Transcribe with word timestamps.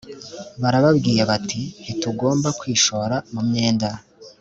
barababwiye 0.61 1.21
bati 1.29 1.61
ntitugomba 1.83 2.49
kwishora 2.59 3.15
mu 3.33 3.41
myenda 3.47 3.89